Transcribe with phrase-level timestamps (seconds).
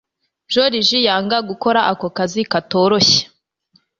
[0.53, 3.21] Joriji yanga gukora ako kazi katoroshye